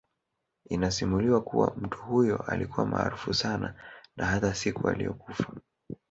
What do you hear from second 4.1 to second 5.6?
na hata siku ailiyokufa